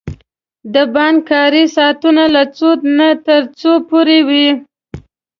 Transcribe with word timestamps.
د 0.73 0.75
بانک 0.95 1.19
کاری 1.31 1.63
ساعتونه 1.75 2.23
له 2.35 2.43
څو 2.57 2.69
نه 2.97 3.09
تر 3.25 3.41
څو 3.59 3.71
پوری 3.89 4.19
وی؟ 4.27 4.47